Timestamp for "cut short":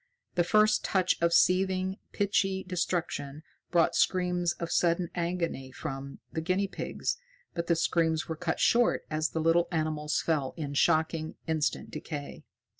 8.35-9.05